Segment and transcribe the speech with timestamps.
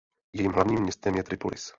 [0.33, 1.69] Jejím hlavním městem je Tripolis.